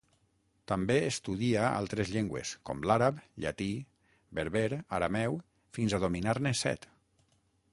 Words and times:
També 0.69 0.93
estudia 1.09 1.65
altres 1.81 2.13
llengües, 2.15 2.53
com 2.69 2.81
l'àrab, 2.91 3.19
llatí, 3.45 3.67
berber, 4.39 4.65
arameu, 5.01 5.37
fins 5.79 5.97
a 5.99 6.01
dominar-ne 6.07 6.57
set. 6.63 6.89